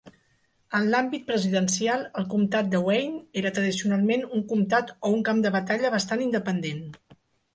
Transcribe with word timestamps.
En 0.77 0.85
l'àmbit 0.93 1.25
presidencial, 1.27 2.05
el 2.21 2.25
comtat 2.31 2.71
de 2.71 2.79
Wayne 2.87 3.19
era 3.43 3.51
tradicionalment 3.59 4.25
un 4.39 4.45
comtat 4.53 4.89
o 4.97 5.11
un 5.17 5.21
camp 5.29 5.43
de 5.47 5.51
batalla 5.59 5.95
bastant 5.97 6.27
independent. 6.29 6.83